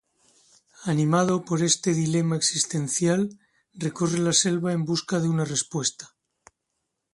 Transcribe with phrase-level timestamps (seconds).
[0.93, 3.21] Animado por este dilema existencial,
[3.85, 6.15] recorre la selva en busca de una respuesta.